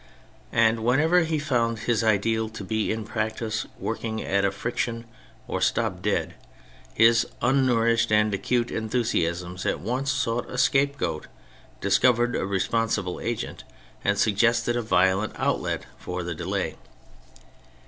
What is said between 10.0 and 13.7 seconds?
sought a scapegoat, dis covered a responsible agent,